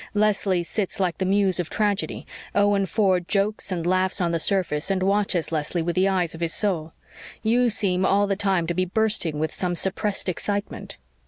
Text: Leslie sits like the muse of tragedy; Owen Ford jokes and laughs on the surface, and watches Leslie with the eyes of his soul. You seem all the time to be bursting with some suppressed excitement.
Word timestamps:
Leslie 0.15 0.63
sits 0.63 0.99
like 0.99 1.19
the 1.19 1.25
muse 1.25 1.59
of 1.59 1.69
tragedy; 1.69 2.25
Owen 2.55 2.87
Ford 2.87 3.27
jokes 3.27 3.71
and 3.71 3.85
laughs 3.85 4.19
on 4.19 4.31
the 4.31 4.39
surface, 4.39 4.89
and 4.89 5.03
watches 5.03 5.51
Leslie 5.51 5.83
with 5.83 5.95
the 5.95 6.07
eyes 6.07 6.33
of 6.33 6.41
his 6.41 6.55
soul. 6.55 6.93
You 7.43 7.69
seem 7.69 8.03
all 8.03 8.25
the 8.25 8.35
time 8.35 8.65
to 8.65 8.73
be 8.73 8.83
bursting 8.83 9.37
with 9.37 9.53
some 9.53 9.75
suppressed 9.75 10.27
excitement. 10.27 10.97